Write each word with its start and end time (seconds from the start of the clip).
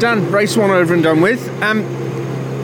Dan, 0.00 0.32
race 0.32 0.56
one 0.56 0.70
over 0.70 0.94
and 0.94 1.02
done 1.02 1.20
with. 1.20 1.46
Um, 1.62 1.84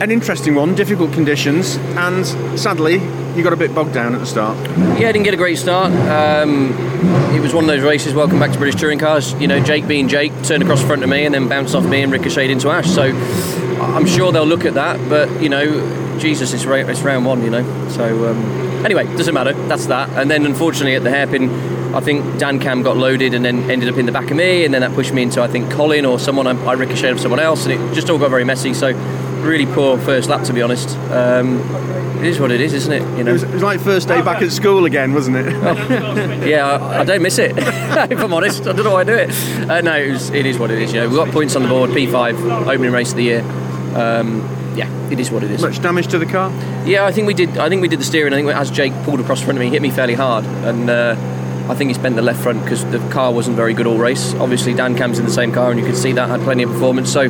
an 0.01 0.09
interesting 0.09 0.55
one, 0.55 0.73
difficult 0.73 1.13
conditions, 1.13 1.77
and 1.95 2.25
sadly, 2.59 2.95
you 3.35 3.43
got 3.43 3.53
a 3.53 3.57
bit 3.57 3.75
bogged 3.75 3.93
down 3.93 4.15
at 4.15 4.19
the 4.19 4.25
start. 4.25 4.57
Yeah, 4.99 5.11
didn't 5.11 5.21
get 5.21 5.35
a 5.35 5.37
great 5.37 5.59
start. 5.59 5.91
Um, 5.91 6.71
it 7.35 7.39
was 7.39 7.53
one 7.53 7.63
of 7.63 7.67
those 7.67 7.83
races. 7.83 8.15
Welcome 8.15 8.39
back 8.39 8.53
to 8.53 8.57
British 8.57 8.81
Touring 8.81 8.97
Cars. 8.97 9.33
You 9.33 9.47
know, 9.47 9.59
Jake 9.59 9.87
being 9.87 10.07
Jake 10.07 10.31
turned 10.41 10.63
across 10.63 10.83
front 10.83 11.03
of 11.03 11.09
me 11.09 11.25
and 11.25 11.35
then 11.35 11.47
bounced 11.47 11.75
off 11.75 11.85
me 11.85 12.01
and 12.01 12.11
ricocheted 12.11 12.49
into 12.49 12.71
Ash. 12.71 12.89
So 12.89 13.03
I'm 13.03 14.07
sure 14.07 14.31
they'll 14.31 14.43
look 14.43 14.65
at 14.65 14.73
that. 14.73 14.97
But 15.07 15.39
you 15.39 15.49
know, 15.49 16.06
Jesus, 16.19 16.53
it's, 16.53 16.65
ra- 16.65 16.75
it's 16.75 17.01
round 17.01 17.25
one. 17.25 17.43
You 17.43 17.49
know, 17.49 17.89
so 17.89 18.29
um, 18.29 18.37
anyway, 18.85 19.05
doesn't 19.15 19.33
matter. 19.33 19.53
That's 19.67 19.85
that. 19.87 20.09
And 20.09 20.29
then 20.29 20.45
unfortunately 20.45 20.95
at 20.95 21.03
the 21.03 21.11
hairpin. 21.11 21.77
I 21.87 22.01
think 22.01 22.37
Dan 22.37 22.59
Cam 22.59 22.83
got 22.83 22.97
loaded 22.97 23.33
and 23.33 23.43
then 23.45 23.71
ended 23.71 23.87
up 23.89 23.97
in 23.97 24.05
the 24.05 24.11
back 24.11 24.29
of 24.29 24.35
me, 24.35 24.65
and 24.65 24.73
then 24.73 24.81
that 24.81 24.91
pushed 24.93 25.13
me 25.13 25.23
into 25.23 25.41
I 25.41 25.47
think 25.47 25.71
Colin 25.71 26.05
or 26.05 26.19
someone. 26.19 26.45
I, 26.45 26.51
I 26.65 26.73
ricocheted 26.73 27.13
off 27.15 27.19
someone 27.21 27.39
else, 27.39 27.65
and 27.65 27.73
it 27.73 27.93
just 27.95 28.09
all 28.09 28.19
got 28.19 28.29
very 28.29 28.43
messy. 28.43 28.73
So 28.73 28.89
really 29.41 29.65
poor 29.65 29.97
first 29.97 30.27
lap, 30.29 30.43
to 30.47 30.53
be 30.53 30.61
honest. 30.61 30.89
Um, 31.11 31.59
it 32.17 32.25
is 32.25 32.39
what 32.39 32.51
it 32.51 32.59
is, 32.59 32.73
isn't 32.73 32.91
it? 32.91 33.01
You 33.01 33.17
It 33.19 33.23
know. 33.23 33.33
was, 33.33 33.43
it 33.43 33.51
was 33.53 33.63
like 33.63 33.79
first 33.79 34.09
day 34.09 34.21
back 34.21 34.41
at 34.41 34.51
school 34.51 34.83
again, 34.85 35.13
wasn't 35.13 35.37
it? 35.37 35.45
Yeah, 36.47 36.67
I, 36.67 36.99
I 36.99 37.03
don't 37.05 37.21
miss 37.21 37.37
it. 37.37 37.51
if 37.57 38.19
I'm 38.19 38.33
honest, 38.33 38.63
I 38.67 38.73
don't 38.73 38.83
know 38.83 38.91
why 38.93 39.01
I 39.01 39.03
do 39.05 39.13
it. 39.13 39.29
Uh, 39.69 39.81
no, 39.81 39.95
it, 39.95 40.11
was, 40.11 40.29
it 40.31 40.45
is 40.45 40.59
what 40.59 40.69
it 40.71 40.79
is. 40.81 40.93
You 40.93 41.01
know, 41.01 41.07
we've 41.07 41.17
got 41.17 41.29
points 41.29 41.55
on 41.55 41.63
the 41.63 41.69
board. 41.69 41.91
P5 41.91 42.67
opening 42.67 42.91
race 42.91 43.11
of 43.11 43.17
the 43.17 43.23
year. 43.23 43.41
Um, 43.95 44.41
yeah, 44.77 45.09
it 45.09 45.19
is 45.19 45.31
what 45.31 45.43
it 45.43 45.49
is. 45.49 45.61
Much 45.61 45.81
damage 45.81 46.07
to 46.09 46.19
the 46.19 46.25
car? 46.25 46.51
Yeah, 46.85 47.05
I 47.05 47.11
think 47.11 47.25
we 47.25 47.33
did. 47.33 47.57
I 47.57 47.67
think 47.67 47.81
we 47.81 47.87
did 47.87 47.99
the 47.99 48.05
steering. 48.05 48.31
I 48.31 48.35
think 48.37 48.49
as 48.49 48.69
Jake 48.69 48.93
pulled 49.03 49.19
across 49.19 49.39
the 49.39 49.45
front 49.45 49.57
of 49.57 49.61
me, 49.61 49.65
he 49.65 49.71
hit 49.71 49.81
me 49.81 49.89
fairly 49.89 50.13
hard, 50.13 50.45
and 50.45 50.89
uh, 50.89 51.15
I 51.67 51.75
think 51.75 51.89
he 51.89 51.93
spent 51.95 52.15
the 52.15 52.21
left 52.21 52.41
front 52.41 52.61
because 52.63 52.85
the 52.85 52.99
car 53.09 53.33
wasn't 53.33 53.55
very 53.55 53.73
good 53.73 53.87
all 53.87 53.97
race. 53.97 54.35
Obviously, 54.35 54.73
Dan 54.73 54.95
Cam's 54.95 55.17
in 55.17 55.25
the 55.25 55.31
same 55.31 55.51
car, 55.51 55.71
and 55.71 55.79
you 55.79 55.85
could 55.85 55.97
see 55.97 56.11
that 56.13 56.29
had 56.29 56.41
plenty 56.41 56.63
of 56.63 56.69
performance. 56.71 57.11
So 57.11 57.29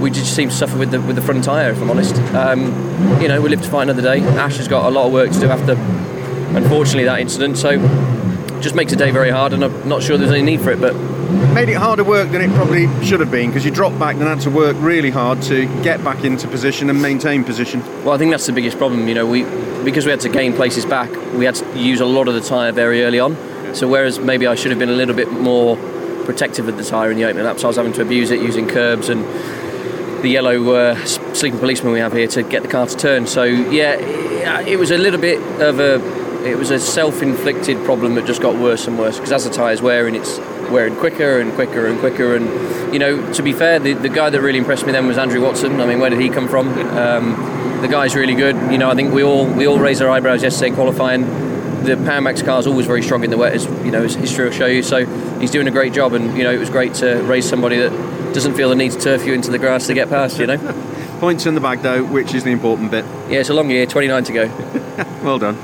we 0.00 0.10
just 0.10 0.34
seem 0.34 0.48
to 0.48 0.54
suffer 0.54 0.76
with 0.76 0.90
the 0.90 1.00
with 1.00 1.16
the 1.16 1.22
front 1.22 1.44
tyre, 1.44 1.70
if 1.70 1.80
I'm 1.80 1.90
honest. 1.90 2.16
Um, 2.34 3.20
you 3.22 3.28
know, 3.28 3.40
we 3.40 3.48
live 3.48 3.62
to 3.62 3.70
fight 3.70 3.84
another 3.84 4.02
day. 4.02 4.20
Ash 4.20 4.56
has 4.56 4.66
got 4.66 4.86
a 4.86 4.90
lot 4.90 5.06
of 5.06 5.12
work 5.12 5.30
to 5.30 5.40
do 5.40 5.48
after, 5.48 5.72
unfortunately, 6.56 7.04
that 7.04 7.20
incident. 7.20 7.56
So 7.56 7.78
just 8.60 8.74
makes 8.74 8.90
the 8.90 8.98
day 8.98 9.12
very 9.12 9.30
hard, 9.30 9.52
and 9.52 9.62
I'm 9.62 9.88
not 9.88 10.02
sure 10.02 10.18
there's 10.18 10.32
any 10.32 10.42
need 10.42 10.60
for 10.60 10.72
it, 10.72 10.80
but. 10.80 11.13
Made 11.54 11.68
it 11.68 11.76
harder 11.76 12.04
work 12.04 12.30
than 12.30 12.40
it 12.40 12.54
probably 12.54 12.86
should 13.04 13.20
have 13.20 13.30
been 13.30 13.50
because 13.50 13.64
you 13.64 13.70
dropped 13.70 13.98
back 13.98 14.16
and 14.16 14.24
had 14.24 14.40
to 14.40 14.50
work 14.50 14.76
really 14.80 15.10
hard 15.10 15.42
to 15.42 15.66
get 15.82 16.02
back 16.02 16.24
into 16.24 16.48
position 16.48 16.90
and 16.90 17.00
maintain 17.00 17.44
position. 17.44 17.80
Well, 18.04 18.14
I 18.14 18.18
think 18.18 18.30
that's 18.30 18.46
the 18.46 18.52
biggest 18.52 18.78
problem. 18.78 19.08
You 19.08 19.14
know, 19.14 19.26
we 19.26 19.44
because 19.84 20.04
we 20.04 20.10
had 20.10 20.20
to 20.20 20.28
gain 20.28 20.52
places 20.52 20.84
back, 20.86 21.10
we 21.34 21.44
had 21.44 21.56
to 21.56 21.78
use 21.78 22.00
a 22.00 22.06
lot 22.06 22.28
of 22.28 22.34
the 22.34 22.40
tyre 22.40 22.72
very 22.72 23.04
early 23.04 23.20
on. 23.20 23.36
So 23.74 23.88
whereas 23.88 24.18
maybe 24.18 24.46
I 24.46 24.54
should 24.54 24.70
have 24.70 24.78
been 24.78 24.88
a 24.88 24.94
little 24.94 25.14
bit 25.14 25.30
more 25.32 25.76
protective 26.24 26.68
of 26.68 26.76
the 26.76 26.84
tyre 26.84 27.10
in 27.10 27.16
the 27.16 27.24
opening 27.24 27.44
laps, 27.44 27.64
I 27.64 27.66
was 27.66 27.76
having 27.76 27.92
to 27.94 28.02
abuse 28.02 28.30
it 28.30 28.40
using 28.40 28.66
curbs 28.66 29.08
and 29.08 29.24
the 30.22 30.28
yellow 30.28 30.72
uh, 30.72 31.04
sleeping 31.04 31.58
policeman 31.58 31.92
we 31.92 31.98
have 32.00 32.12
here 32.12 32.26
to 32.28 32.42
get 32.42 32.62
the 32.62 32.68
car 32.68 32.86
to 32.86 32.96
turn. 32.96 33.26
So 33.26 33.44
yeah, 33.44 34.60
it 34.60 34.78
was 34.78 34.90
a 34.90 34.98
little 34.98 35.20
bit 35.20 35.38
of 35.60 35.78
a 35.80 35.98
it 36.44 36.56
was 36.56 36.70
a 36.70 36.78
self-inflicted 36.78 37.84
problem 37.84 38.14
that 38.16 38.26
just 38.26 38.42
got 38.42 38.54
worse 38.56 38.86
and 38.86 38.98
worse 38.98 39.16
because 39.16 39.32
as 39.32 39.44
the 39.44 39.50
tyre's 39.50 39.80
wearing, 39.82 40.14
it's 40.14 40.38
wearing 40.70 40.94
quicker 40.96 41.40
and 41.40 41.52
quicker 41.54 41.86
and 41.86 41.98
quicker. 42.00 42.36
And 42.36 42.92
you 42.92 42.98
know, 42.98 43.32
to 43.32 43.42
be 43.42 43.52
fair, 43.52 43.78
the, 43.78 43.94
the 43.94 44.08
guy 44.08 44.30
that 44.30 44.40
really 44.40 44.58
impressed 44.58 44.86
me 44.86 44.92
then 44.92 45.06
was 45.06 45.18
Andrew 45.18 45.40
Watson. 45.42 45.80
I 45.80 45.86
mean, 45.86 46.00
where 46.00 46.10
did 46.10 46.20
he 46.20 46.28
come 46.28 46.48
from? 46.48 46.68
Um, 46.96 47.80
the 47.80 47.88
guy's 47.88 48.14
really 48.14 48.34
good. 48.34 48.56
You 48.72 48.78
know, 48.78 48.90
I 48.90 48.94
think 48.94 49.12
we 49.12 49.22
all 49.22 49.46
we 49.46 49.66
all 49.66 49.78
raised 49.78 50.02
our 50.02 50.10
eyebrows 50.10 50.42
yesterday 50.42 50.74
qualifying. 50.74 51.22
The 51.84 51.96
Power 51.98 52.22
Max 52.22 52.40
car 52.40 52.58
is 52.60 52.66
always 52.66 52.86
very 52.86 53.02
strong 53.02 53.24
in 53.24 53.30
the 53.30 53.36
wet, 53.36 53.52
as 53.52 53.66
you 53.84 53.90
know, 53.90 54.04
as 54.04 54.14
history 54.14 54.46
will 54.46 54.52
show 54.52 54.66
you. 54.66 54.82
So 54.82 55.04
he's 55.38 55.50
doing 55.50 55.68
a 55.68 55.70
great 55.70 55.92
job, 55.92 56.14
and 56.14 56.36
you 56.36 56.44
know, 56.44 56.50
it 56.50 56.58
was 56.58 56.70
great 56.70 56.94
to 56.94 57.16
raise 57.24 57.46
somebody 57.48 57.76
that 57.76 57.90
doesn't 58.32 58.54
feel 58.54 58.70
the 58.70 58.74
need 58.74 58.92
to 58.92 58.98
turf 58.98 59.26
you 59.26 59.34
into 59.34 59.50
the 59.50 59.58
grass 59.58 59.86
to 59.88 59.94
get 59.94 60.08
past. 60.08 60.38
You 60.38 60.46
know, 60.46 60.56
Points 61.20 61.46
in 61.46 61.54
the 61.54 61.60
bag 61.60 61.80
though, 61.82 62.04
which 62.04 62.34
is 62.34 62.44
the 62.44 62.50
important 62.50 62.90
bit. 62.90 63.04
yeah, 63.28 63.40
it's 63.40 63.50
a 63.50 63.54
long 63.54 63.70
year, 63.70 63.86
29 63.86 64.24
to 64.24 64.32
go. 64.32 64.70
Well 65.24 65.38
done. 65.38 65.56